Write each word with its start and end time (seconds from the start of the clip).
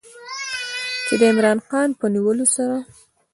چې 1.05 1.13
د 1.19 1.21
عمران 1.31 1.59
خان 1.67 1.89
په 1.99 2.05
نیولو 2.13 2.45
سره 2.55 2.77